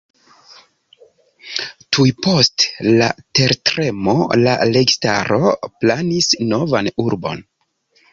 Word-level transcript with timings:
Tuj 1.97 2.05
post 2.27 2.65
la 3.01 3.09
tertremo 3.39 4.15
la 4.45 4.55
registaro 4.77 5.53
planis 5.85 6.31
novan 6.55 6.91
urbon. 7.05 7.45